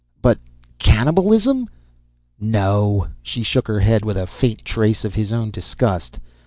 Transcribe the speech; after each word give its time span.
"But 0.23 0.39
cannibalism" 0.79 1.69
"No." 2.59 3.09
She 3.21 3.43
shook 3.43 3.67
her 3.67 3.81
head 3.81 4.03
with 4.03 4.17
a 4.17 4.25
faint 4.25 4.65
trace 4.65 5.05
of 5.05 5.13
his 5.13 5.31
own 5.31 5.51
disgust. 5.51 6.17